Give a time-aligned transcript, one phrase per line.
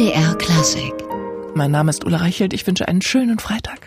[0.00, 0.94] MDR Klassik.
[1.54, 2.54] Mein Name ist Ulla Reichelt.
[2.54, 3.80] Ich wünsche einen schönen Freitag.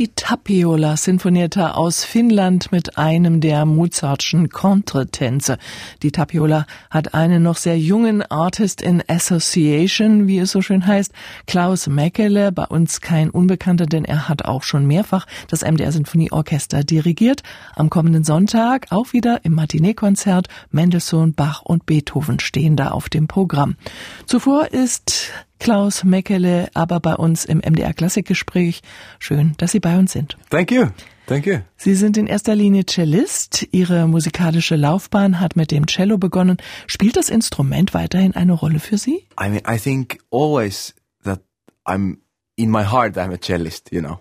[0.00, 5.58] Die Tapiola Sinfonietta aus Finnland mit einem der Mozartschen Contretänze.
[6.02, 11.12] Die Tapiola hat einen noch sehr jungen Artist in Association, wie es so schön heißt,
[11.46, 16.82] Klaus Mäkele, bei uns kein Unbekannter, denn er hat auch schon mehrfach das MDR Sinfonieorchester
[16.82, 17.42] dirigiert.
[17.76, 23.28] Am kommenden Sonntag auch wieder im Matinee-Konzert Mendelssohn, Bach und Beethoven stehen da auf dem
[23.28, 23.76] Programm.
[24.24, 28.80] Zuvor ist Klaus Meckele, aber bei uns im MDR Klassikgespräch.
[29.18, 30.36] Schön, dass Sie bei uns sind.
[30.50, 30.86] Thank you.
[31.26, 31.58] Thank you.
[31.76, 33.68] Sie sind in erster Linie Cellist.
[33.70, 36.56] Ihre musikalische Laufbahn hat mit dem Cello begonnen.
[36.88, 39.28] Spielt das Instrument weiterhin eine Rolle für Sie?
[39.40, 40.92] I mean, I think always
[41.22, 41.40] that
[41.86, 42.16] I'm
[42.56, 44.18] in my heart I'm a cellist, you know.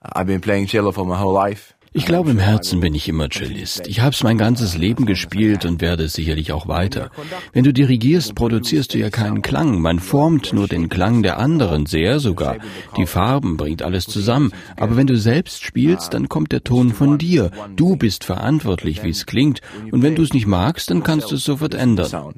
[0.00, 1.74] I've been playing cello for my whole life.
[1.92, 3.88] Ich glaube, im Herzen bin ich immer Cellist.
[3.88, 7.10] Ich habe es mein ganzes Leben gespielt und werde es sicherlich auch weiter.
[7.52, 9.80] Wenn du dirigierst, produzierst du ja keinen Klang.
[9.80, 12.58] Man formt nur den Klang der anderen, sehr sogar.
[12.96, 14.52] Die Farben bringt alles zusammen.
[14.76, 17.50] Aber wenn du selbst spielst, dann kommt der Ton von dir.
[17.74, 19.60] Du bist verantwortlich, wie es klingt.
[19.90, 22.34] Und wenn du es nicht magst, dann kannst du es sofort ändern.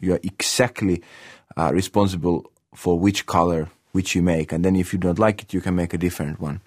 [0.00, 1.02] Exactly
[1.56, 4.52] uh, responsible for which color which you make.
[4.52, 6.60] And then if you don't like it, you can make a different one.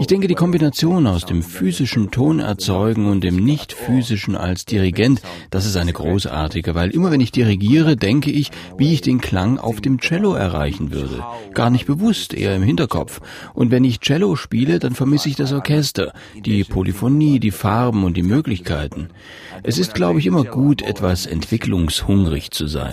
[0.00, 5.22] Ich denke, die Kombination aus dem physischen Ton erzeugen und dem nicht physischen als Dirigent,
[5.48, 9.58] das ist eine großartige, weil immer wenn ich dirigiere, denke ich, wie ich den Klang
[9.58, 11.24] auf dem Cello erreichen würde.
[11.54, 13.22] Gar nicht bewusst, eher im Hinterkopf.
[13.54, 16.12] Und wenn ich Cello spiele, dann vermisse ich das Orchester,
[16.44, 19.08] die Polyphonie, die Farben und die Möglichkeiten.
[19.62, 22.92] Es ist, glaube ich, immer gut, etwas entwicklungshungrig zu sein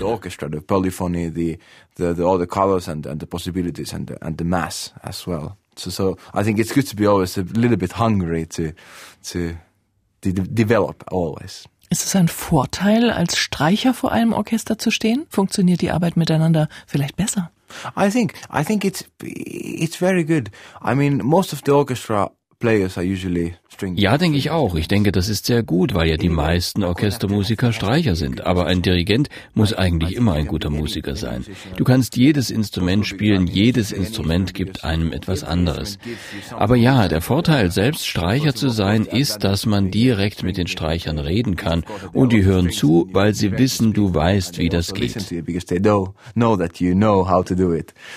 [1.99, 5.27] the, the all the colors and, and the possibilities and the, and the mass as
[5.27, 5.57] well.
[5.75, 8.71] So, so I think it's good to be always a little bit hungry to
[9.31, 9.55] to,
[10.21, 11.67] to develop always.
[11.91, 15.25] Ist es ein Vorteil, als Streicher vor einem Orchester zu stehen?
[15.29, 17.51] Funktioniert die Arbeit miteinander vielleicht besser?
[17.95, 20.49] I think I think it's it's very good.
[20.83, 22.31] I mean, most of the orchestra
[23.95, 24.75] ja, denke ich auch.
[24.75, 28.45] Ich denke, das ist sehr gut, weil ja die meisten Orchestermusiker Streicher sind.
[28.45, 31.45] Aber ein Dirigent muss eigentlich immer ein guter Musiker sein.
[31.77, 35.99] Du kannst jedes Instrument spielen, jedes Instrument gibt einem etwas anderes.
[36.51, 41.17] Aber ja, der Vorteil, selbst Streicher zu sein, ist, dass man direkt mit den Streichern
[41.17, 45.15] reden kann und die hören zu, weil sie wissen, du weißt, wie das geht.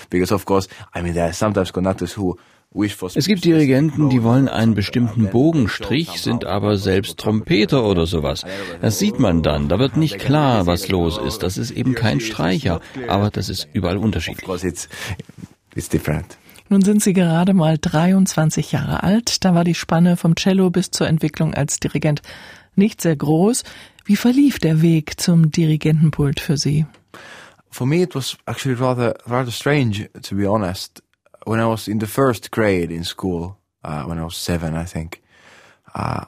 [0.09, 2.37] Because of course, I mean, there are sometimes conductors who
[2.75, 8.43] es gibt Dirigenten, die wollen einen bestimmten Bogenstrich, sind aber selbst Trompeter oder sowas.
[8.81, 9.69] Das sieht man dann.
[9.69, 11.43] Da wird nicht klar, was los ist.
[11.43, 14.47] Das ist eben kein Streicher, aber das ist überall unterschiedlich.
[16.69, 19.45] Nun sind Sie gerade mal 23 Jahre alt.
[19.45, 22.21] Da war die Spanne vom Cello bis zur Entwicklung als Dirigent
[22.75, 23.63] nicht sehr groß.
[24.05, 26.85] Wie verlief der Weg zum Dirigentenpult für Sie?
[27.69, 31.01] For me it was actually rather rather strange to be honest
[31.45, 34.85] when I was in the first grade in school, uh, when I was seven, I
[34.85, 35.22] think,
[35.95, 36.25] Uh,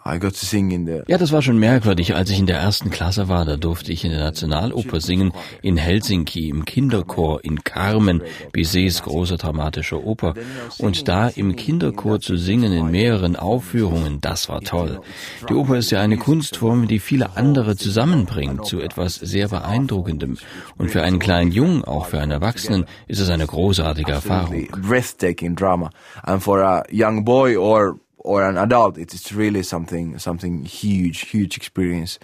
[1.08, 2.14] ja, das war schon merkwürdig.
[2.14, 5.34] Als ich in der ersten Klasse war, da durfte ich in der Nationaloper singen,
[5.64, 8.22] in Helsinki, im Kinderchor, in Carmen,
[8.52, 10.36] Bizets große dramatische Oper.
[10.78, 15.02] Und da im Kinderchor zu singen in mehreren Aufführungen, das war toll.
[15.50, 20.38] Die Oper ist ja eine Kunstform, die viele andere zusammenbringt zu etwas sehr Beeindruckendem.
[20.78, 24.68] Und für einen kleinen Jungen, auch für einen Erwachsenen, ist es eine großartige Erfahrung.
[24.88, 25.90] Breathtaking drama.
[26.22, 31.56] And for a young boy or or an adult, it's really something something huge, huge
[31.58, 32.20] experience.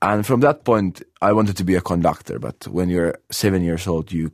[0.00, 2.38] And from that point, I wanted to be a conductor.
[2.38, 4.30] But when you're seven years old, you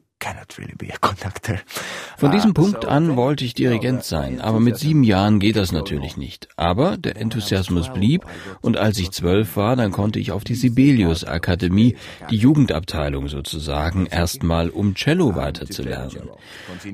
[2.17, 5.73] Von diesem uh, Punkt an wollte ich Dirigent sein, aber mit sieben Jahren geht das
[5.73, 6.49] natürlich nicht.
[6.57, 8.25] Aber der Enthusiasmus blieb
[8.61, 11.97] und als ich zwölf war, dann konnte ich auf die Sibelius Akademie,
[12.31, 16.31] die Jugendabteilung sozusagen, erstmal um Cello weiterzulernen.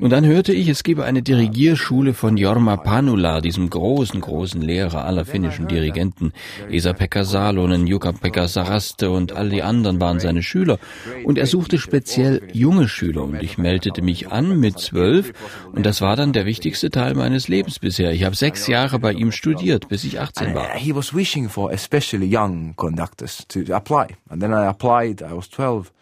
[0.01, 5.05] Und dann hörte ich, es gebe eine Dirigierschule von Jorma Panula, diesem großen, großen Lehrer
[5.05, 6.33] aller finnischen Dirigenten.
[6.71, 10.79] Esa-Pekka Salonen, Jukka-Pekka Saraste und all die anderen waren seine Schüler.
[11.25, 15.33] Und er suchte speziell junge Schüler und ich meldete mich an mit zwölf
[15.73, 18.13] und das war dann der wichtigste Teil meines Lebens bisher.
[18.13, 20.71] Ich habe sechs Jahre bei ihm studiert, bis ich 18 war.
[20.75, 24.17] He was wishing for especially young conductors to apply.
[24.29, 25.93] And then I applied, I was 12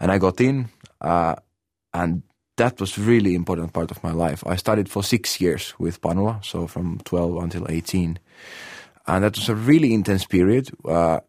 [0.00, 0.68] and I got in
[1.00, 1.34] uh,
[1.92, 2.22] and
[2.56, 4.44] that was really important part of my life.
[4.46, 8.18] I studied for six years with Panula, so from 12 until 18.
[9.06, 10.70] And that was a really intense period.
[10.84, 11.20] Uh,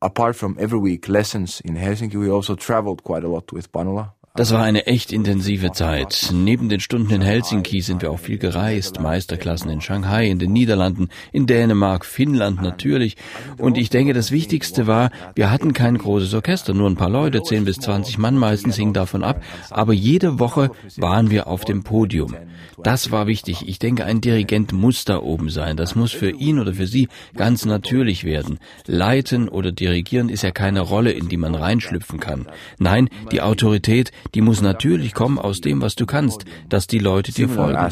[0.00, 4.12] apart from every week lessons in Helsinki, we also traveled quite a lot with Panula.
[4.34, 6.30] Das war eine echt intensive Zeit.
[6.32, 9.00] Neben den Stunden in Helsinki sind wir auch viel gereist.
[9.00, 13.16] Meisterklassen in Shanghai, in den Niederlanden, in Dänemark, Finnland natürlich.
[13.56, 17.42] Und ich denke, das Wichtigste war, wir hatten kein großes Orchester, nur ein paar Leute,
[17.42, 19.42] 10 bis 20 Mann meistens hing davon ab.
[19.70, 22.36] Aber jede Woche waren wir auf dem Podium.
[22.82, 23.64] Das war wichtig.
[23.66, 25.76] Ich denke, ein Dirigent muss da oben sein.
[25.76, 28.58] Das muss für ihn oder für sie ganz natürlich werden.
[28.86, 32.46] Leiten oder dirigieren ist ja keine Rolle, in die man reinschlüpfen kann.
[32.78, 37.32] Nein, die Autorität, die muss natürlich kommen aus dem, was du kannst, dass die Leute
[37.32, 37.90] dir folgen.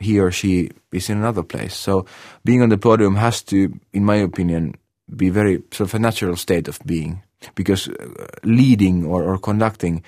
[0.00, 1.74] He or she is in another place.
[1.74, 2.04] So
[2.42, 4.74] being on the podium has to, in my opinion,
[5.08, 7.22] be very sort of a natural state of being.
[7.54, 10.02] Because uh, leading or, or conducting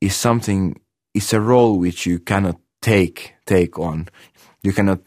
[0.00, 0.80] is something,
[1.14, 4.08] it's a role which you cannot take take on.
[4.62, 5.00] You cannot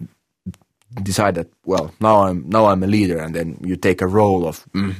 [1.01, 4.48] decide that well now I'm now I'm a leader and then you take a role
[4.48, 4.66] of.
[4.74, 4.96] Mm.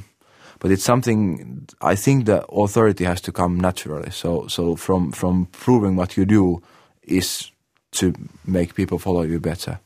[0.63, 4.12] But it's something I think the authority has to come naturally.
[4.12, 6.62] So so from from proving what you do
[7.01, 7.51] is
[8.00, 8.13] to
[8.45, 9.81] make people follow you better.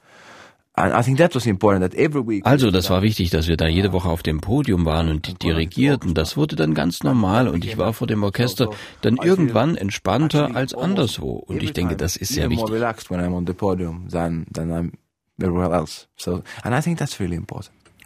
[2.44, 6.13] Also, das war wichtig, dass wir da jede Woche auf dem Podium waren und dirigierten.
[6.13, 8.69] Das wurde dann ganz normal und ich war vor dem Orchester
[9.01, 11.31] dann irgendwann entspannter als anderswo.
[11.31, 12.69] Und ich denke, das ist sehr wichtig.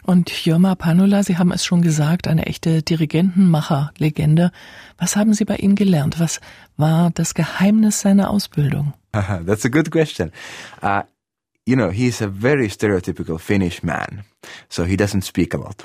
[0.04, 4.50] Und Jorma Panula, Sie haben es schon gesagt, eine echte Dirigentenmacher-Legende.
[4.98, 6.18] Was haben Sie bei ihm gelernt?
[6.18, 6.40] Was
[6.76, 8.94] war das Geheimnis seiner Ausbildung?
[9.12, 10.32] That's a good question.
[10.82, 11.02] Uh,
[11.64, 14.24] you know, he's a very stereotypical Finnish man,
[14.68, 15.84] so he doesn't speak a lot.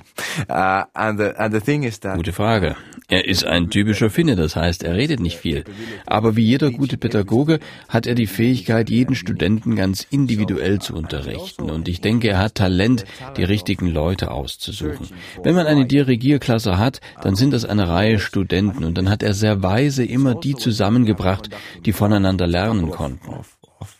[0.50, 2.76] Uh, and the, and the thing is that Gute Frage.
[3.10, 5.64] Er ist ein typischer Finne, das heißt, er redet nicht viel.
[6.06, 11.70] Aber wie jeder gute Pädagoge hat er die Fähigkeit, jeden Studenten ganz individuell zu unterrichten.
[11.70, 13.06] Und ich denke, er hat Talent,
[13.38, 15.08] die richtigen Leute auszusuchen.
[15.44, 19.34] Wenn man eine Dirigierklasse hat, dann sind das eine Reihe Studenten und dann hat er
[19.34, 21.50] sehr weise immer die zusammengebracht,
[21.86, 23.46] die voneinander lernen konnten.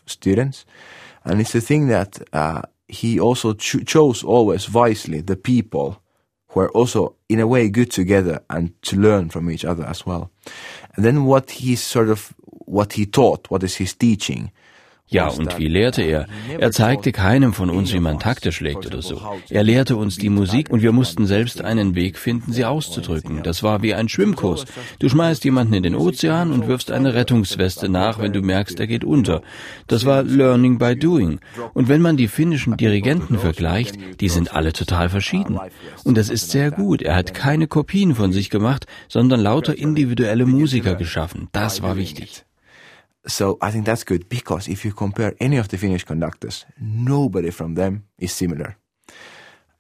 [0.06, 0.66] Students.
[1.28, 6.02] And it's the thing that uh, he also cho chose always wisely the people
[6.50, 10.06] who are also in a way good together and to learn from each other as
[10.06, 10.32] well.
[10.96, 12.34] And then what he's sort of,
[12.66, 14.52] what he taught, what is his teaching,
[15.10, 16.28] Ja, und wie lehrte er?
[16.60, 19.22] Er zeigte keinem von uns, wie man Takte schlägt oder so.
[19.50, 23.42] Er lehrte uns die Musik und wir mussten selbst einen Weg finden, sie auszudrücken.
[23.42, 24.66] Das war wie ein Schwimmkurs.
[25.00, 28.88] Du schmeißt jemanden in den Ozean und wirfst eine Rettungsweste nach, wenn du merkst, er
[28.88, 29.42] geht unter.
[29.88, 31.40] Das war Learning by Doing.
[31.74, 35.58] Und wenn man die finnischen Dirigenten vergleicht, die sind alle total verschieden.
[36.04, 37.02] Und das ist sehr gut.
[37.02, 41.48] Er hat keine Kopien von sich gemacht, sondern lauter individuelle Musiker geschaffen.
[41.54, 42.44] Das war wichtig.
[43.28, 47.50] So I think that's good because if you compare any of the Finnish conductors, nobody
[47.52, 48.78] from them is similar.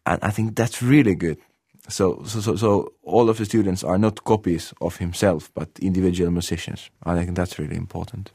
[0.05, 1.37] And I think that's really good.
[1.89, 6.31] So, so, so, so all of the students are not copies of himself, but individual
[6.31, 6.89] musicians.
[7.03, 8.31] I think that's really important.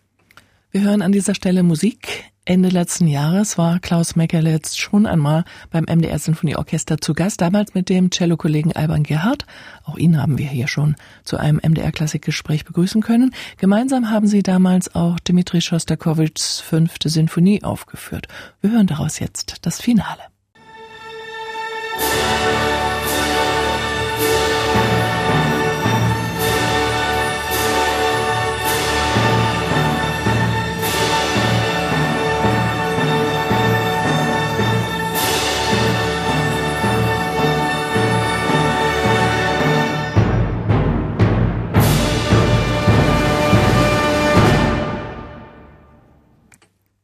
[0.72, 2.32] Wir hören an dieser Stelle Musik.
[2.46, 7.74] Ende letzten Jahres war Klaus Meckerle jetzt schon einmal beim MDR Sinfonieorchester zu Gast, damals
[7.74, 9.44] mit dem Cello-Kollegen Alban Gerhardt.
[9.84, 13.34] Auch ihn haben wir hier schon zu einem MDR-Klassikgespräch begrüßen können.
[13.58, 18.28] Gemeinsam haben sie damals auch Dmitri Schostakowitschs fünfte Sinfonie aufgeführt.
[18.62, 20.22] Wir hören daraus jetzt das Finale.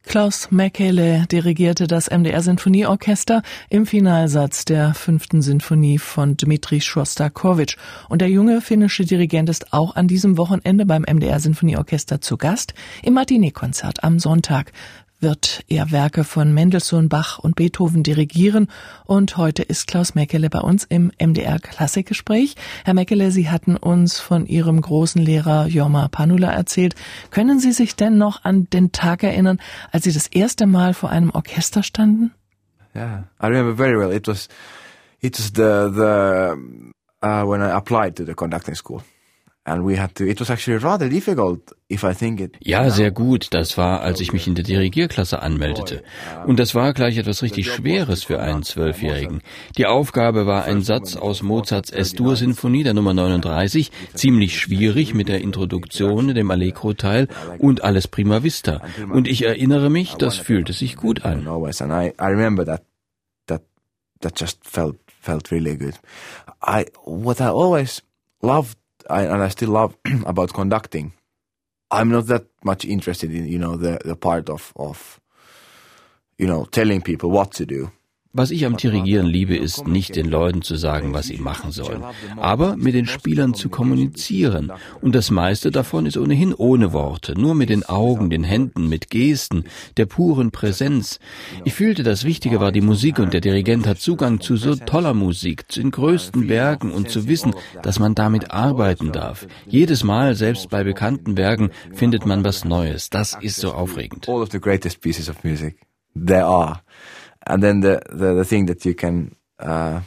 [0.09, 7.77] Klaus Mäkele dirigierte das MDR Sinfonieorchester im Finalsatz der fünften Sinfonie von Dmitri Schostakowitsch.
[8.09, 12.73] Und der junge finnische Dirigent ist auch an diesem Wochenende beim MDR Sinfonieorchester zu Gast
[13.03, 14.71] im Matinee-Konzert am Sonntag
[15.21, 18.67] wird er Werke von Mendelssohn, Bach und Beethoven dirigieren.
[19.05, 22.55] Und heute ist Klaus Meckele bei uns im MDR Klassikgespräch.
[22.85, 26.95] Herr Meckele, Sie hatten uns von Ihrem großen Lehrer Jorma Panula erzählt.
[27.31, 29.59] Können Sie sich denn noch an den Tag erinnern,
[29.91, 32.31] als Sie das erste Mal vor einem Orchester standen?
[32.95, 34.11] Yeah, I remember very well.
[34.15, 34.47] It was,
[35.21, 36.55] it was the, the,
[37.21, 39.03] uh, when I applied to the conducting school.
[42.59, 43.47] Ja, sehr gut.
[43.51, 46.03] Das war, als ich mich in der Dirigierklasse anmeldete.
[46.45, 49.41] Und das war gleich etwas richtig Schweres für einen Zwölfjährigen.
[49.77, 55.41] Die Aufgabe war ein Satz aus Mozarts S-Dur-Sinfonie, der Nummer 39, ziemlich schwierig mit der
[55.41, 57.27] Introduktion, dem Allegro-Teil
[57.59, 58.81] und alles prima vista.
[59.11, 61.47] Und ich erinnere mich, das fühlte sich gut an.
[64.21, 65.97] That just felt felt really good.
[66.61, 68.01] I what I always
[68.41, 68.77] loved
[69.09, 71.13] I, and I still love about conducting
[71.91, 75.19] I'm not that much interested in, you know, the, the part of, of,
[76.37, 77.91] you know, telling people what to do.
[78.31, 82.03] Was ich am Dirigieren liebe, ist nicht den Leuten zu sagen, was sie machen sollen,
[82.37, 84.71] aber mit den Spielern zu kommunizieren.
[85.01, 89.09] Und das meiste davon ist ohnehin ohne Worte, nur mit den Augen, den Händen, mit
[89.09, 89.63] Gesten,
[89.97, 91.19] der puren Präsenz.
[91.65, 95.15] Ich fühlte, das Wichtige war die Musik und der Dirigent hat Zugang zu so toller
[95.15, 99.47] Musik, zu den größten Werken und zu wissen, dass man damit arbeiten darf.
[99.65, 103.09] Jedes Mal, selbst bei bekannten Werken, findet man was Neues.
[103.09, 104.29] Das ist so aufregend.
[104.29, 105.79] All of the greatest pieces of music
[106.13, 106.81] there are.
[107.47, 110.01] And then the, the, the thing that you can uh,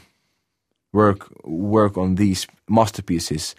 [0.92, 3.54] work work on these masterpieces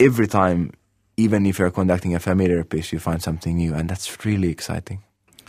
[0.00, 0.72] every time,
[1.16, 5.02] even if you're conducting a familiar piece, you find something new, and that's really exciting.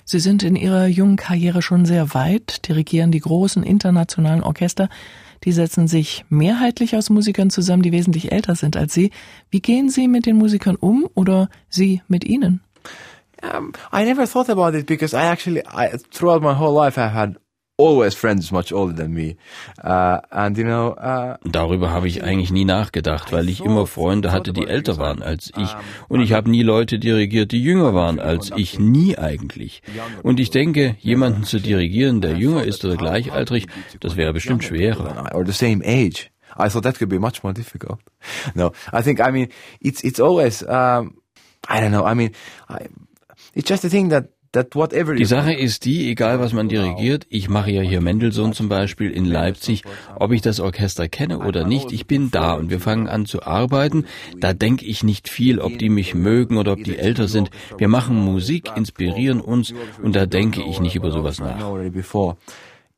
[0.05, 4.89] Sie sind in Ihrer jungen Karriere schon sehr weit, dirigieren die großen internationalen Orchester.
[5.43, 9.11] Die setzen sich mehrheitlich aus Musikern zusammen, die wesentlich älter sind als Sie.
[9.51, 12.61] Wie gehen Sie mit den Musikern um oder Sie mit ihnen?
[13.41, 17.13] Um, I never thought about it because I actually, I, throughout my whole life, I've
[17.13, 17.37] had
[17.77, 19.37] always friends much older than me.
[19.81, 24.31] Uh, and you know, uh, Darüber habe ich eigentlich nie nachgedacht, weil ich immer Freunde
[24.33, 25.73] hatte, die älter waren als ich.
[26.09, 28.77] Und ich habe nie Leute dirigiert, die jünger waren als ich.
[28.79, 29.81] Nie eigentlich.
[30.23, 33.67] Und ich denke, jemanden zu dirigieren, der jünger ist oder gleichaltrig,
[34.01, 35.33] das wäre bestimmt schwerer.
[35.33, 36.29] Or the same age.
[36.57, 37.99] I thought that could be much more difficult.
[38.53, 39.47] No, I think, I mean,
[39.79, 41.21] it's, it's always, um,
[41.69, 42.31] I don't know, I mean,
[42.67, 42.87] I,
[43.53, 47.69] It's just a thing that die Sache ist die, egal was man dirigiert, ich mache
[47.69, 49.83] ja hier Mendelssohn zum Beispiel in Leipzig,
[50.15, 53.43] ob ich das Orchester kenne oder nicht, ich bin da und wir fangen an zu
[53.43, 54.05] arbeiten.
[54.39, 57.51] Da denke ich nicht viel, ob die mich mögen oder ob die älter sind.
[57.77, 61.59] Wir machen Musik, inspirieren uns und da denke ich nicht über sowas nach.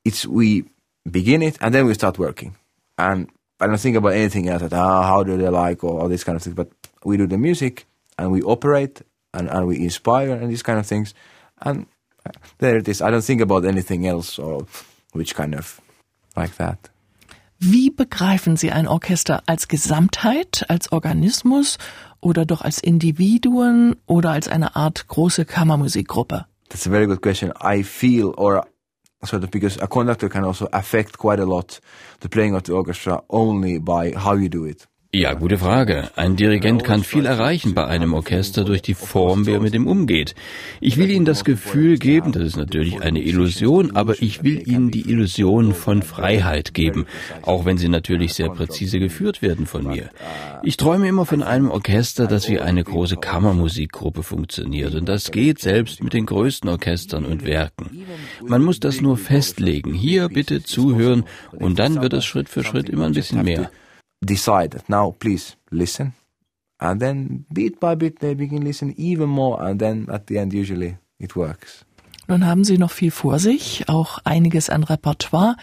[0.03, 0.63] It's we
[1.03, 2.55] begin it and then we start working.
[2.95, 3.27] And
[3.61, 6.23] I don't think about anything else, that, ah, how do they like or all this
[6.23, 6.69] kind of things, but
[7.03, 7.85] we do the music
[8.17, 9.01] and we operate
[9.33, 11.13] and, and we inspire and these kind of things.
[11.61, 11.85] And
[12.59, 13.01] there it is.
[13.01, 14.65] I don't think about anything else or
[15.13, 15.79] which kind of
[16.35, 16.89] like that.
[17.63, 21.77] Wie begreifen Sie ein Orchester als Gesamtheit, als Organismus
[22.19, 26.45] oder doch als Individuen oder als eine Art große Kammermusikgruppe?
[26.69, 27.53] That's a very good question.
[27.61, 28.65] I feel or
[29.23, 31.79] sort of because a conductor can also affect quite a lot
[32.21, 34.87] the playing of the orchestra only by how you do it.
[35.13, 36.09] Ja, gute Frage.
[36.15, 39.85] Ein Dirigent kann viel erreichen bei einem Orchester durch die Form, wie er mit ihm
[39.85, 40.35] umgeht.
[40.79, 44.89] Ich will Ihnen das Gefühl geben, das ist natürlich eine Illusion, aber ich will Ihnen
[44.89, 47.07] die Illusion von Freiheit geben,
[47.41, 50.11] auch wenn sie natürlich sehr präzise geführt werden von mir.
[50.63, 55.59] Ich träume immer von einem Orchester, das wie eine große Kammermusikgruppe funktioniert und das geht
[55.59, 58.05] selbst mit den größten Orchestern und Werken.
[58.47, 59.93] Man muss das nur festlegen.
[59.93, 63.69] Hier bitte zuhören und dann wird es Schritt für Schritt immer ein bisschen mehr.
[64.23, 66.13] Decide that now please listen
[66.79, 70.53] and then bit by bit they begin listen even more and then at the end
[70.53, 71.85] usually it works.
[72.27, 75.57] Nun haben Sie noch viel vor sich, auch einiges an Repertoire.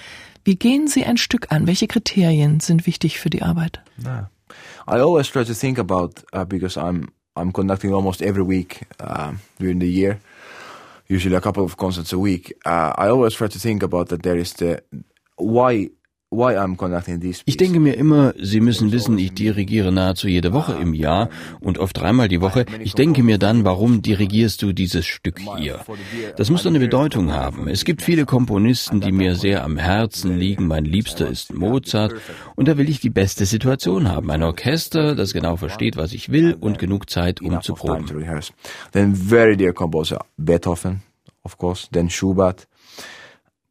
[0.45, 1.67] Wie gehen Sie ein Stück an?
[1.67, 3.81] Welche Kriterien sind wichtig für die Arbeit?
[4.05, 4.29] Yeah.
[4.87, 9.33] I always try to think about uh, because I'm I'm conducting almost every week uh,
[9.59, 10.21] during the year,
[11.07, 12.55] usually a couple of concerts a week.
[12.67, 14.83] Uh, I always try to think about that there is the
[15.37, 15.91] why
[16.31, 21.31] ich denke mir immer, Sie müssen wissen, ich dirigiere nahezu jede Woche im Jahr
[21.61, 22.67] und oft dreimal die Woche.
[22.81, 25.81] Ich denke mir dann, warum dirigierst du dieses Stück hier?
[26.37, 27.67] Das muss eine Bedeutung haben.
[27.69, 30.67] Es gibt viele Komponisten, die mir sehr am Herzen liegen.
[30.67, 32.15] Mein Liebster ist Mozart
[32.57, 34.31] und da will ich die beste Situation haben.
[34.31, 38.07] Ein Orchester, das genau versteht, was ich will und genug Zeit, um zu proben.
[38.93, 41.01] Then very dear composer Beethoven,
[41.43, 42.69] of course, then Schubert.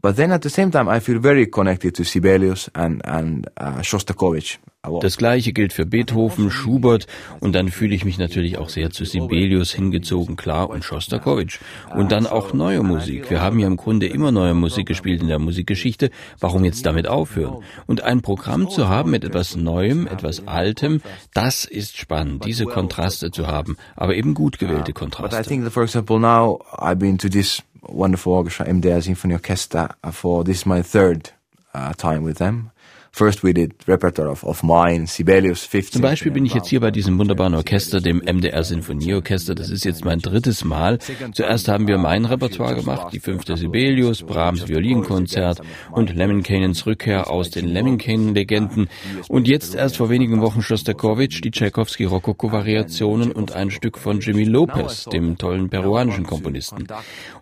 [0.08, 3.84] But then at the same time, I feel very connected to Sibelius and, and uh,
[3.84, 4.58] Shostakovich.
[5.02, 7.08] Das gleiche gilt für Beethoven, Schubert
[7.42, 11.60] und dann fühle ich mich natürlich auch sehr zu Sibelius hingezogen, klar, und Shostakovich.
[11.94, 13.30] Und dann auch neue Musik.
[13.30, 16.10] Wir haben ja im Grunde immer neue Musik gespielt in der Musikgeschichte.
[16.40, 17.66] Warum jetzt damit aufhören?
[17.86, 21.02] Und ein Programm zu haben mit etwas Neuem, etwas Altem,
[21.34, 25.36] das ist spannend, diese Kontraste zu haben, aber eben gut gewählte Kontraste.
[25.36, 29.34] But I think that, for example, now I've been to this wonderful orchestra, MDR Symphony
[29.34, 31.32] Orchestra, for this is my third
[31.74, 32.72] uh, time with them.
[33.12, 35.94] First we did repertoire of, of mine, Sibelius 15.
[35.94, 39.56] Zum Beispiel bin ich jetzt hier bei diesem wunderbaren Orchester, dem MDR Sinfonieorchester.
[39.56, 41.00] Das ist jetzt mein drittes Mal.
[41.34, 45.62] Zuerst haben wir mein Repertoire gemacht, die fünfte Sibelius, Brahms Violinkonzert
[45.92, 48.90] und Lemminkanens Rückkehr aus den Lemminkanen-Legenden.
[49.28, 55.06] Und jetzt erst vor wenigen Wochen Shostakovich, die Tchaikovsky-Rokoko-Variationen und ein Stück von Jimmy Lopez,
[55.06, 56.88] dem tollen peruanischen Komponisten.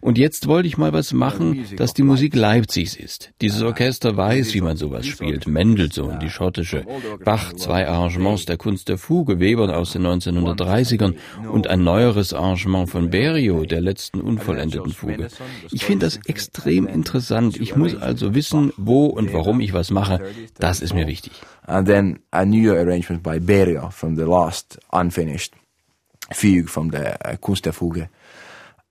[0.02, 3.32] Und jetzt wollte ich mal was machen, das die Musik Leipzigs ist.
[3.42, 6.86] Dieses Orchester weiß, wie man sowas spielt Mendelssohn, die schottische,
[7.24, 11.16] Bach, zwei Arrangements der Kunst der Fuge, Weber aus den 1930ern
[11.50, 15.30] und ein neueres Arrangement von Berio, der letzten unvollendeten Fuge.
[15.72, 17.58] Ich finde das extrem interessant.
[17.60, 20.20] Ich muss also wissen, wo und warum ich was mache.
[20.60, 21.32] Das ist mir wichtig.
[21.68, 25.54] And then a new arrangement by Berio from the last unfinished
[26.32, 28.10] fugue from the uh, Kunst der Fuge.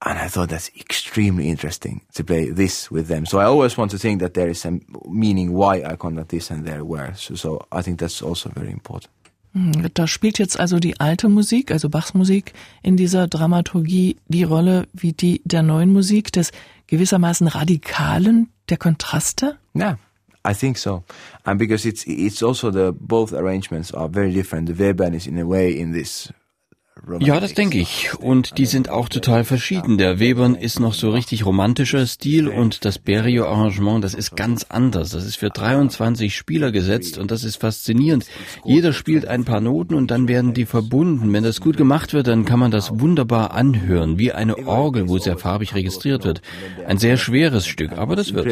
[0.06, 3.24] And I thought that's extremely interesting to play this with them.
[3.24, 6.50] So I always want to think that there is some meaning why I conduct this
[6.50, 7.14] and there where.
[7.14, 9.10] So, so I think that's also very important.
[9.54, 14.42] Hm, da spielt jetzt also die alte Musik, also Bachs Musik, in dieser Dramaturgie die
[14.42, 16.50] Rolle wie die der neuen Musik, des
[16.88, 19.58] gewissermaßen Radikalen, der Kontraste?
[19.74, 19.96] Yeah,
[20.46, 21.04] I think so.
[21.44, 24.66] And because it's it's also the both arrangements are very different.
[24.66, 26.32] The Webern is in a way in this
[27.20, 28.14] ja, das denke ich.
[28.18, 29.98] Und die sind auch total verschieden.
[29.98, 35.10] Der Webern ist noch so richtig romantischer Stil und das Berio-Arrangement, das ist ganz anders.
[35.10, 38.26] Das ist für 23 Spieler gesetzt und das ist faszinierend.
[38.64, 41.32] Jeder spielt ein paar Noten und dann werden die verbunden.
[41.32, 45.18] Wenn das gut gemacht wird, dann kann man das wunderbar anhören, wie eine Orgel, wo
[45.18, 46.42] sehr farbig registriert wird.
[46.86, 48.46] Ein sehr schweres Stück, aber das wird.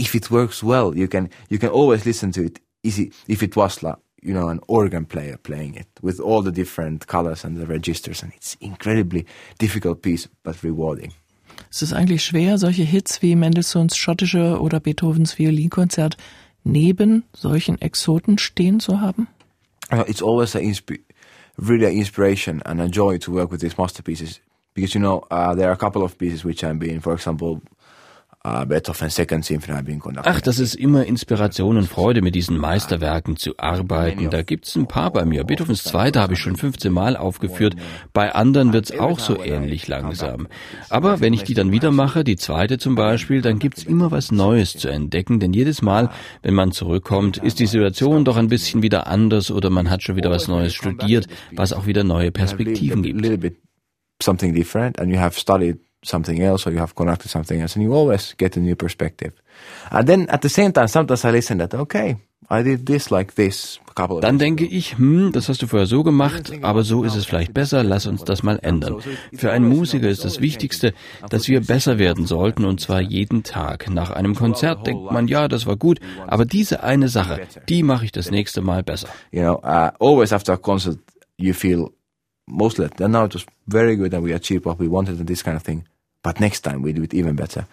[0.00, 2.60] If it works well, you can you can always listen to it.
[2.84, 7.06] If it was like you know, an organ player playing it with all the different
[7.06, 8.22] colors and the registers.
[8.22, 9.26] And it's incredibly
[9.58, 11.12] difficult piece, but rewarding.
[11.70, 16.16] Es ist eigentlich schwer, solche Hits wie Mendelssohns schottische oder Beethovens Violinkonzert
[16.64, 19.28] neben solchen Exoten stehen zu haben?
[19.90, 20.60] Uh, it's always a
[21.58, 24.40] really an inspiration and a joy to work with these masterpieces
[24.74, 27.60] because you know uh, there are a couple of pieces which I'm being, for example,
[28.44, 28.66] Ah,
[30.24, 34.30] Ach, das ist immer Inspiration und Freude, mit diesen Meisterwerken zu arbeiten.
[34.30, 35.44] Da gibt's ein paar bei mir.
[35.44, 37.76] Beethovens Zweite habe ich schon 15 Mal aufgeführt.
[38.12, 40.48] Bei anderen wird's auch so ähnlich langsam.
[40.88, 44.32] Aber wenn ich die dann wieder mache, die zweite zum Beispiel, dann gibt's immer was
[44.32, 45.38] Neues zu entdecken.
[45.38, 46.10] Denn jedes Mal,
[46.42, 50.16] wenn man zurückkommt, ist die Situation doch ein bisschen wieder anders oder man hat schon
[50.16, 53.56] wieder was Neues studiert, was auch wieder neue Perspektiven gibt.
[54.20, 57.84] Something different and you have studied something else or you have connected something else and
[57.84, 59.32] you always get a new perspective.
[59.90, 62.16] And then at the same time, sometimes I listen that, okay,
[62.50, 63.80] I did this like this.
[64.20, 67.52] Dann denke ich, hm, das hast du vorher so gemacht, aber so ist es vielleicht
[67.52, 68.96] besser, lass uns das mal ändern.
[69.34, 70.94] Für einen Musiker ist das Wichtigste,
[71.28, 73.90] dass wir besser werden sollten und zwar jeden Tag.
[73.90, 78.06] Nach einem Konzert denkt man, ja, das war gut, aber diese eine Sache, die mache
[78.06, 79.08] ich das nächste Mal besser.
[79.30, 80.98] You know, uh, always after a concert
[81.36, 81.90] you feel
[82.46, 85.42] mostly, then now it was very good and we achieved what we wanted and this
[85.42, 85.84] kind of thing.
[86.22, 87.66] But next time we do it even better.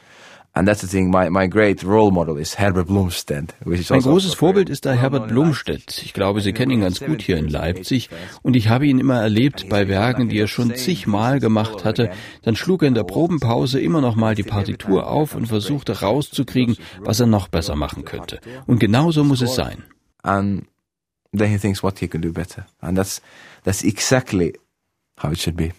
[0.55, 3.53] And that's the thing, my, my great role model is Herbert Blumstedt.
[3.63, 6.01] Mein großes Vorbild ist da Herbert Blumstedt.
[6.03, 8.09] Ich glaube, Sie kennen ihn ganz gut hier in Leipzig.
[8.41, 12.09] Und ich habe ihn immer erlebt bei Werken, die er schon zigmal gemacht hatte.
[12.41, 16.77] Dann schlug er in der Probenpause immer noch mal die Partitur auf und versuchte rauszukriegen,
[16.99, 18.41] was er noch besser machen könnte.
[18.65, 19.83] Und genau so muss es sein.
[20.23, 20.65] And
[21.31, 22.65] then he thinks what he can do better.
[22.81, 23.21] And that's,
[23.63, 24.57] that's exactly
[25.21, 25.73] how it should be.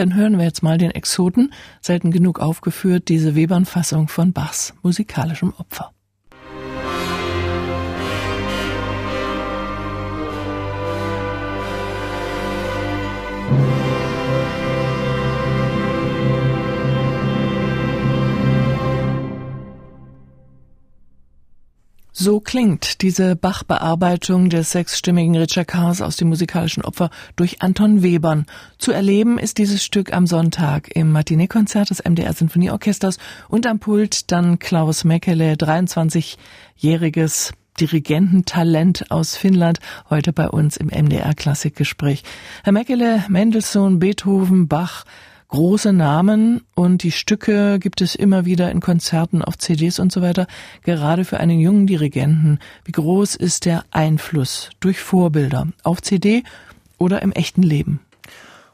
[0.00, 5.52] Dann hören wir jetzt mal den Exoten, selten genug aufgeführt, diese Webern-Fassung von Bachs musikalischem
[5.58, 5.92] Opfer.
[22.22, 28.44] So klingt diese Bach-Bearbeitung des sechsstimmigen Richard Cars aus dem musikalischen Opfer durch Anton Webern.
[28.76, 33.16] Zu erleben ist dieses Stück am Sonntag im Matinee-Konzert des MDR Sinfonieorchesters
[33.48, 39.78] und am Pult dann Klaus Mekele, 23-jähriges Dirigententalent aus Finnland,
[40.10, 42.22] heute bei uns im MDR Klassikgespräch.
[42.64, 45.06] Herr Mekele, Mendelssohn, Beethoven, Bach,
[45.50, 50.22] große Namen und die Stücke gibt es immer wieder in Konzerten, auf CDs und so
[50.22, 50.46] weiter.
[50.82, 56.44] Gerade für einen jungen Dirigenten, wie groß ist der Einfluss durch Vorbilder auf CD
[56.98, 58.00] oder im echten Leben?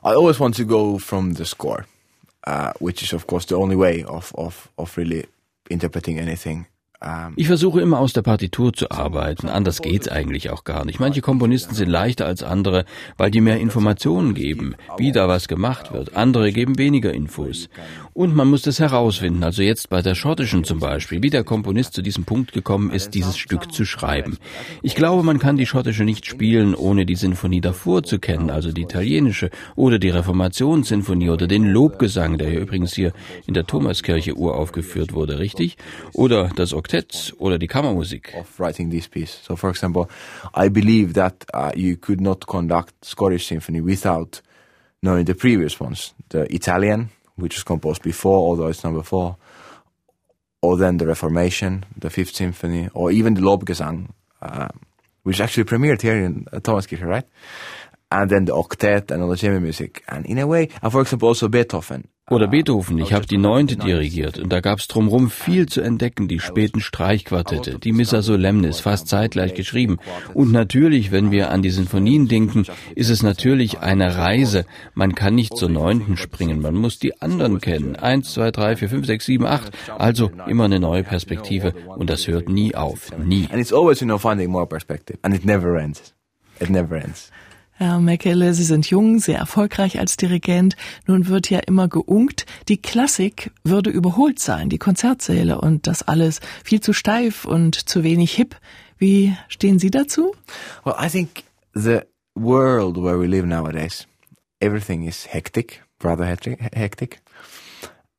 [0.04, 1.84] I always want to go from the score,
[2.46, 5.26] uh, which is of course the only way of of of really
[5.68, 6.66] interpreting anything.
[7.02, 9.48] Ähm, ich versuche immer aus der Partitur zu arbeiten.
[9.48, 11.00] Anders geht's eigentlich auch gar nicht.
[11.00, 12.84] Manche Komponisten sind leichter als andere,
[13.16, 16.16] weil die mehr Informationen geben, wie da was gemacht wird.
[16.16, 17.68] Andere geben weniger Infos.
[18.14, 19.44] Und man muss das herausfinden.
[19.44, 23.14] Also jetzt bei der schottischen zum Beispiel, wie der Komponist zu diesem Punkt gekommen ist,
[23.14, 24.38] dieses Stück zu schreiben.
[24.82, 28.72] Ich glaube, man kann die schottische nicht spielen, ohne die Sinfonie davor zu kennen, also
[28.72, 33.12] die italienische oder die Reformationssinfonie oder den Lobgesang, der hier übrigens hier
[33.46, 35.76] in der Thomaskirche uraufgeführt wurde, richtig?
[36.14, 38.32] Oder das Oktett oder die Kammermusik.
[38.38, 39.40] Of writing this piece.
[39.42, 40.08] So for example,
[40.54, 44.40] I believe that uh, you could not conduct Scottish symphony without
[45.02, 49.36] knowing the previous ones, the Italian, which was composed before, although it's number four,
[50.62, 54.68] or then the Reformation, the Fifth Symphony, or even the Lobgesang, uh,
[55.24, 57.26] which actually premiered here in uh, Thomaskirche, right?
[58.12, 60.04] And then the octet and all the chamber music.
[60.08, 62.06] And in a way, and for example, also Beethoven.
[62.28, 66.40] Oder Beethoven, ich habe die Neunte dirigiert und da gab's drumherum viel zu entdecken, die
[66.40, 69.98] späten Streichquartette, die Missa Solemnis, fast zeitgleich geschrieben.
[70.34, 74.66] Und natürlich, wenn wir an die Sinfonien denken, ist es natürlich eine Reise.
[74.94, 77.94] Man kann nicht zur Neunten springen, man muss die anderen kennen.
[77.94, 79.70] Eins, zwei, drei, vier, fünf, sechs, sieben, acht.
[79.96, 83.46] Also immer eine neue Perspektive und das hört nie auf, nie.
[83.52, 85.16] And it's always, you know, finding more perspective.
[85.22, 86.12] And it never ends.
[86.58, 87.30] It never ends.
[87.78, 90.76] Herr Mekele, Sie sind jung, sehr erfolgreich als Dirigent.
[91.06, 96.40] Nun wird ja immer geunkt, die Klassik würde überholt sein, die Konzertsäle und das alles
[96.64, 98.56] viel zu steif und zu wenig hip.
[98.96, 100.34] Wie stehen Sie dazu?
[100.84, 102.00] Well, I think the
[102.34, 104.06] world where we live nowadays,
[104.60, 107.20] everything is hectic, rather hectic,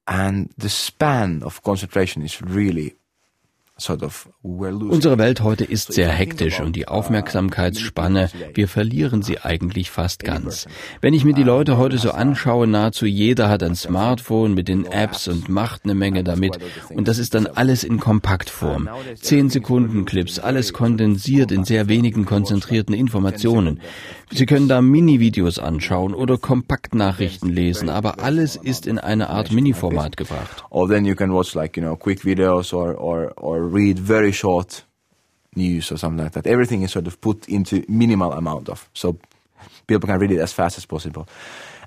[0.06, 2.97] and the span of concentration is really
[3.80, 10.66] Unsere Welt heute ist sehr hektisch und die Aufmerksamkeitsspanne, wir verlieren sie eigentlich fast ganz.
[11.00, 14.86] Wenn ich mir die Leute heute so anschaue, nahezu jeder hat ein Smartphone mit den
[14.86, 16.58] Apps und macht eine Menge damit.
[16.90, 18.90] Und das ist dann alles in Kompaktform.
[19.22, 23.80] Zehn Sekunden Clips, alles kondensiert in sehr wenigen konzentrierten Informationen.
[24.30, 30.18] Sie können da Mini-Videos anschauen oder Kompaktnachrichten lesen, aber alles ist in eine Art Mini-Format
[30.18, 30.64] gebracht.
[35.56, 36.46] News or something like that.
[36.46, 39.18] Everything is sort of put into minimal amount of, so
[39.88, 41.26] people can read it as fast as possible.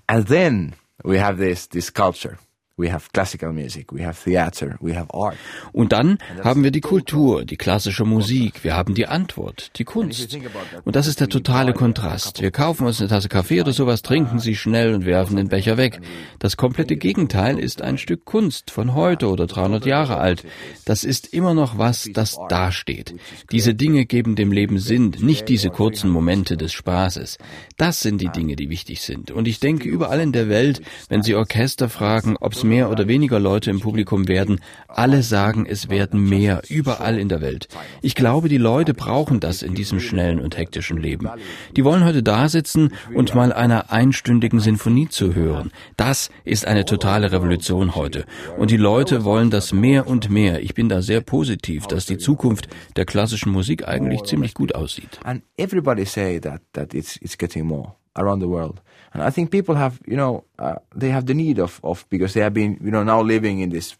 [0.08, 0.74] And then
[1.04, 2.38] we have this, this culture
[2.76, 5.36] We have classical music, we have theater, we have art.
[5.72, 10.38] Und dann haben wir die Kultur, die klassische Musik, wir haben die Antwort, die Kunst.
[10.84, 12.40] Und das ist der totale Kontrast.
[12.40, 15.76] Wir kaufen uns eine Tasse Kaffee oder sowas, trinken sie schnell und werfen den Becher
[15.76, 16.00] weg.
[16.38, 20.44] Das komplette Gegenteil ist ein Stück Kunst von heute oder 300 Jahre alt.
[20.86, 23.14] Das ist immer noch was, das dasteht.
[23.52, 27.36] Diese Dinge geben dem Leben Sinn, nicht diese kurzen Momente des Spaßes.
[27.76, 29.30] Das sind die Dinge, die wichtig sind.
[29.30, 30.80] Und ich denke, überall in der Welt,
[31.10, 34.60] wenn Sie Orchester fragen, ob es mehr oder weniger Leute im Publikum werden.
[34.86, 37.66] Alle sagen, es werden mehr, überall in der Welt.
[38.00, 41.28] Ich glaube, die Leute brauchen das in diesem schnellen und hektischen Leben.
[41.76, 45.72] Die wollen heute da sitzen und mal einer einstündigen Sinfonie zu hören.
[45.96, 48.24] Das ist eine totale Revolution heute.
[48.56, 50.62] Und die Leute wollen das mehr und mehr.
[50.62, 55.18] Ich bin da sehr positiv, dass die Zukunft der klassischen Musik eigentlich ziemlich gut aussieht.
[55.24, 58.80] And everybody say that, that it's, it's getting more around the world.
[59.12, 62.34] And I think people have, you know, uh, they have the need of, of, because
[62.34, 63.96] they have been, you know, now living in this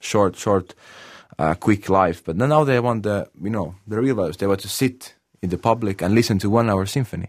[0.00, 0.74] short, short,
[1.38, 2.24] uh, quick life.
[2.24, 4.38] But now they want the, you know, the real life.
[4.38, 7.28] They want to sit in the public and listen to one hour symphony,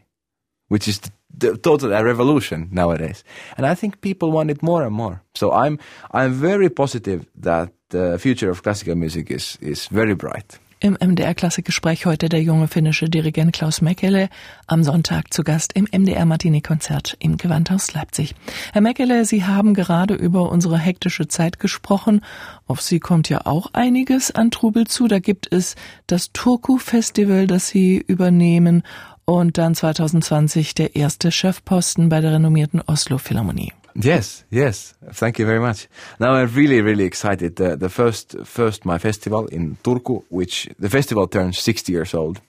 [0.70, 3.24] which is the, the total a revolution nowadays.
[3.58, 5.22] And I think people want it more and more.
[5.36, 5.80] So I'm,
[6.12, 10.58] I'm very positive that the future of classical music is, is very bright.
[10.84, 14.28] Im MDR-Klassikgespräch heute der junge finnische Dirigent Klaus Mäkelä,
[14.68, 18.36] am Sonntag zu Gast im MDR-Matinee-Konzert im Gewandhaus Leipzig.
[18.74, 22.20] Herr Mäkelä, Sie haben gerade über unsere hektische Zeit gesprochen.
[22.68, 25.08] Auf Sie kommt ja auch einiges an Trubel zu.
[25.08, 28.84] Da gibt es das Turku-Festival, das Sie übernehmen
[29.24, 33.72] und dann 2020 der erste Chefposten bei der renommierten Oslo Philharmonie.
[33.96, 34.96] Yes, yes.
[35.12, 35.88] Thank you very much.
[36.20, 37.56] Now I'm really, really excited.
[37.58, 42.42] The, the first, first my festival in Turku, which the festival turns 60 years old.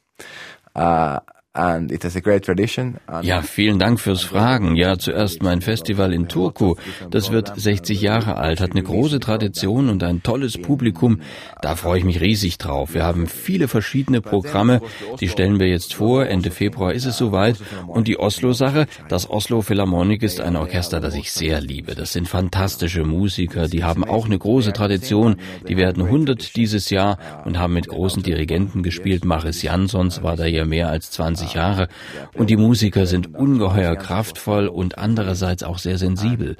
[0.74, 1.20] Uh,
[1.57, 2.97] And it has a great tradition.
[3.23, 4.75] Ja, vielen Dank fürs Fragen.
[4.75, 6.75] Ja, zuerst mein Festival in Turku.
[7.11, 11.21] Das wird 60 Jahre alt, hat eine große Tradition und ein tolles Publikum.
[11.62, 12.93] Da freue ich mich riesig drauf.
[12.93, 14.83] Wir haben viele verschiedene Programme.
[15.21, 16.27] Die stellen wir jetzt vor.
[16.27, 17.57] Ende Februar ist es soweit.
[17.87, 18.88] Und die Oslo-Sache.
[19.09, 21.95] Das Oslo Philharmonic ist ein Orchester, das ich sehr liebe.
[21.95, 23.69] Das sind fantastische Musiker.
[23.69, 25.37] Die haben auch eine große Tradition.
[25.69, 29.25] Die werden 100 dieses Jahr und haben mit großen Dirigenten gespielt.
[29.25, 31.88] Maris Jansons war da ja mehr als 20 30 Jahre
[32.35, 36.57] und die Musiker sind ungeheuer kraftvoll und andererseits auch sehr sensibel.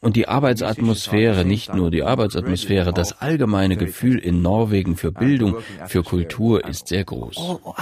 [0.00, 6.02] Und die Arbeitsatmosphäre, nicht nur die Arbeitsatmosphäre, das allgemeine Gefühl in Norwegen für Bildung, für
[6.02, 7.36] Kultur ist sehr groß.
[7.38, 7.74] Oh, oh,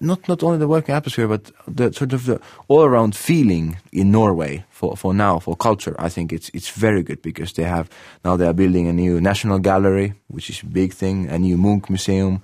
[0.00, 4.10] not not only the working atmosphere, but the sort of the all around feeling in
[4.10, 5.94] Norway for for now for culture.
[5.98, 7.88] I think it's it's very good because they have
[8.24, 11.56] now they are building a new national gallery, which is a big thing, a new
[11.56, 12.42] Munch museum.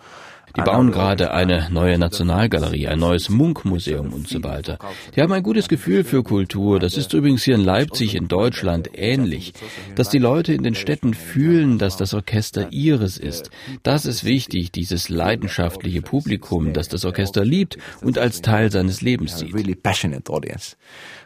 [0.57, 4.79] Die bauen gerade eine neue Nationalgalerie, ein neues Munkmuseum und so weiter.
[5.15, 6.79] Die haben ein gutes Gefühl für Kultur.
[6.79, 9.53] Das ist übrigens hier in Leipzig, in Deutschland ähnlich.
[9.97, 13.51] Dass die Leute in den Städten fühlen, dass das Orchester ihres ist.
[13.83, 19.39] Das ist wichtig, dieses leidenschaftliche Publikum, das das Orchester liebt und als Teil seines Lebens
[19.39, 19.55] sieht.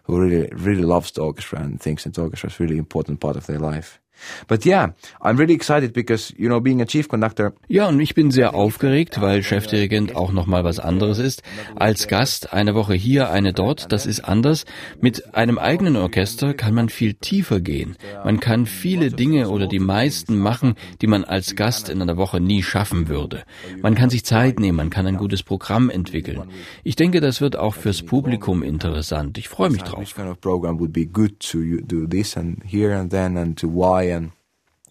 [0.09, 3.37] who really, really loves the orchestra and thinks that the orchestra is really important part
[3.37, 4.01] of their life.
[4.47, 7.53] But yeah, I'm really excited because, you know, being a chief conductor.
[7.69, 11.43] Ja, und ich bin sehr aufgeregt, weil Chefdirigent auch nochmal was anderes ist.
[11.77, 14.65] Als Gast eine Woche hier, eine dort, das ist anders.
[15.01, 17.97] Mit einem eigenen Orchester kann man viel tiefer gehen.
[18.25, 22.41] Man kann viele Dinge oder die meisten machen, die man als Gast in einer Woche
[22.41, 23.45] nie schaffen würde.
[23.83, 26.45] Man kann sich Zeit nehmen, man kann ein gutes Programm entwickeln.
[26.85, 29.39] Ich denke, das wird auch fürs Publikum interessant.
[29.39, 30.15] Ich freue mich drauf.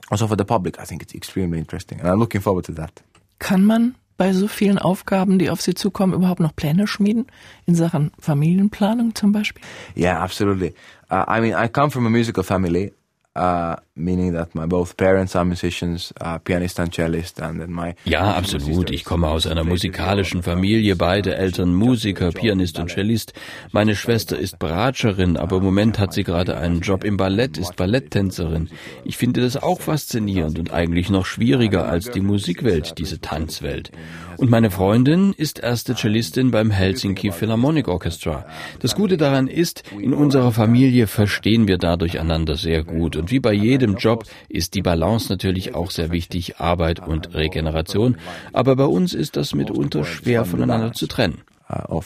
[0.10, 3.04] Also for the public, I think it's extremely interesting, and I'm looking forward to that.
[3.40, 7.28] Kann man bei so vielen Aufgaben, die auf Sie zukommen, überhaupt noch Pläne schmieden?
[7.66, 9.62] In Sachen Familienplanung zum Beispiel?
[9.96, 10.74] Yeah, absolutely.
[11.12, 12.94] Uh, I mean, I come from a musical family.
[13.38, 17.94] Uh, meaning that my both parents are musicians, uh, pianist and cellist, and then my
[18.04, 18.90] ja, absolut.
[18.90, 23.34] Ich komme aus einer musikalischen Familie, beide Eltern Musiker, Pianist und Cellist.
[23.72, 27.76] Meine Schwester ist Bratscherin, aber im Moment hat sie gerade einen Job im Ballett, ist
[27.76, 28.70] Balletttänzerin.
[29.04, 33.92] Ich finde das auch faszinierend und eigentlich noch schwieriger als die Musikwelt, diese Tanzwelt.
[34.38, 38.46] Und meine Freundin ist erste Cellistin beim Helsinki Philharmonic Orchestra.
[38.80, 43.16] Das Gute daran ist, in unserer Familie verstehen wir dadurch einander sehr gut.
[43.16, 48.18] Und wie bei jedem Job ist die Balance natürlich auch sehr wichtig, Arbeit und Regeneration.
[48.54, 51.42] Aber bei uns ist das mitunter schwer voneinander zu trennen.
[51.70, 52.02] Uh.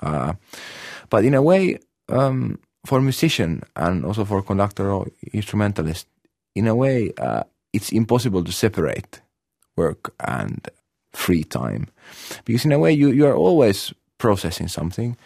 [0.00, 0.32] Uh,
[1.10, 6.06] but in a way, um, for musician and also for conductor or instrumentalist,
[6.54, 9.20] in a way, uh, it's impossible to separate
[9.76, 10.68] work and
[11.12, 11.88] free time.
[12.44, 15.16] Because in a way, you, you are always processing something.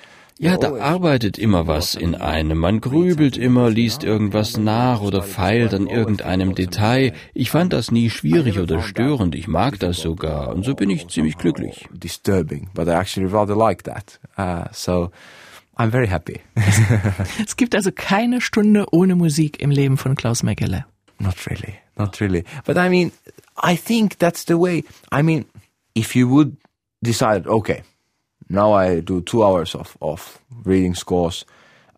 [0.42, 2.58] Ja, da arbeitet immer was in einem.
[2.58, 7.12] Man grübelt immer, liest irgendwas nach oder feilt an irgendeinem Detail.
[7.32, 9.36] Ich fand das nie schwierig oder störend.
[9.36, 10.48] Ich mag das sogar.
[10.48, 11.88] Und so bin ich ziemlich glücklich.
[11.92, 14.18] Disturbing, but I actually rather like that.
[14.36, 15.12] Uh, so
[15.78, 16.40] I'm very happy.
[17.46, 20.86] es gibt also keine Stunde ohne Musik im Leben von Klaus Mekele.
[21.20, 22.42] Not really, not really.
[22.64, 23.12] But I mean,
[23.56, 24.82] I think that's the way.
[25.12, 25.44] I mean,
[25.94, 26.56] if you would
[27.00, 27.84] decide, okay,
[28.52, 31.44] now I do two hours of, of reading scores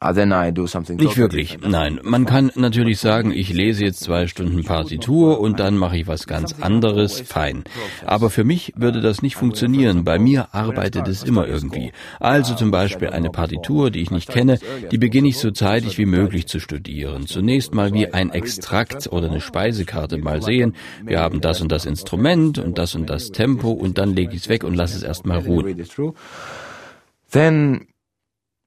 [0.01, 1.59] Nicht wirklich.
[1.67, 6.07] Nein, man kann natürlich sagen, ich lese jetzt zwei Stunden Partitur und dann mache ich
[6.07, 7.21] was ganz anderes.
[7.21, 7.65] Fein.
[8.05, 10.05] Aber für mich würde das nicht funktionieren.
[10.05, 11.93] Bei mir arbeitet es immer irgendwie.
[12.21, 14.59] Also zum Beispiel eine Partitur, die ich nicht kenne,
[14.91, 17.27] die beginne ich so zeitig wie möglich zu studieren.
[17.27, 20.75] Zunächst mal wie ein Extrakt oder eine Speisekarte mal sehen.
[21.05, 24.43] Wir haben das und das Instrument und das und das Tempo und dann lege ich
[24.43, 25.83] es weg und lasse es erstmal ruhen.
[27.31, 27.87] Then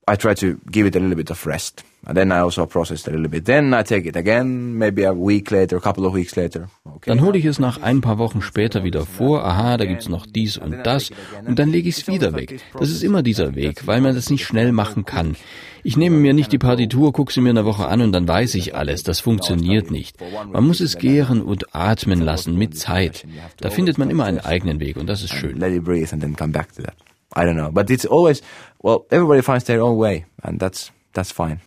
[0.09, 1.83] I try to give it a little bit of rest.
[2.05, 3.45] And then I also process it a little bit.
[3.45, 6.69] Then I take it again, maybe a week later, a couple of weeks later.
[6.85, 7.09] Okay.
[7.09, 9.43] Dann hole ich es nach ein paar Wochen später wieder vor.
[9.43, 11.09] Aha, da gibt's noch dies und das.
[11.45, 12.61] Und dann lege ich es wieder weg.
[12.79, 15.35] Das ist immer dieser Weg, weil man das nicht schnell machen kann.
[15.83, 18.55] Ich nehme mir nicht die Partitur, gucke sie mir eine Woche an und dann weiß
[18.55, 19.03] ich alles.
[19.03, 20.17] Das funktioniert nicht.
[20.51, 23.25] Man muss es gären und atmen lassen mit Zeit.
[23.59, 25.57] Da findet man immer einen eigenen Weg und das ist schön.
[25.57, 26.95] Let it breathe and then come back to that.
[27.35, 27.71] I don't know.
[27.71, 28.41] But it's always,
[28.81, 31.59] well, everybody finds their own way and that's, that's fine.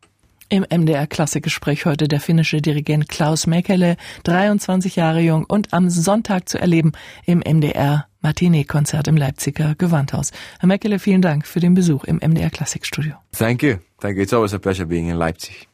[0.52, 6.48] Im MDR Klassikgespräch heute der finnische Dirigent Klaus Mäkele, 23 Jahre jung und am Sonntag
[6.48, 6.90] zu erleben
[7.24, 10.32] im MDR Matinee-Konzert im Leipziger Gewandhaus.
[10.58, 13.14] Herr Mäkele, vielen Dank für den Besuch im MDR Klassikstudio.
[13.32, 13.76] Thank you.
[14.00, 14.22] Thank you.
[14.22, 15.69] It's always a pleasure being in Leipzig.